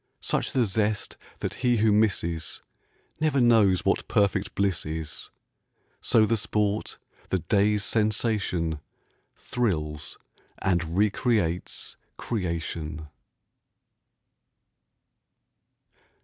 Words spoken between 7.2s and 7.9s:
the day's